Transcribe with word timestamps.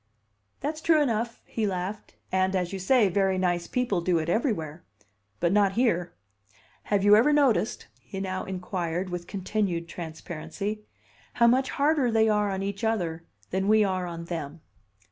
"That's 0.61 0.81
true 0.81 0.99
enough," 0.99 1.43
he 1.45 1.67
laughed. 1.67 2.15
"And, 2.31 2.55
as 2.55 2.73
you 2.73 2.79
say, 2.79 3.07
very 3.07 3.37
nice 3.37 3.67
people 3.67 4.01
do 4.01 4.17
it 4.17 4.29
everywhere. 4.29 4.83
But 5.39 5.51
not 5.51 5.73
here. 5.73 6.15
Have 6.85 7.03
you 7.03 7.15
ever 7.15 7.31
noticed," 7.31 7.85
he 7.99 8.19
now 8.19 8.43
inquired 8.45 9.09
with 9.11 9.27
continued 9.27 9.87
transparency, 9.87 10.85
"how 11.33 11.45
much 11.45 11.69
harder 11.69 12.09
they 12.09 12.27
are 12.27 12.49
on 12.49 12.63
each 12.63 12.83
other 12.83 13.27
than 13.51 13.67
we 13.67 13.83
are 13.83 14.07
on 14.07 14.25
them?" 14.25 14.61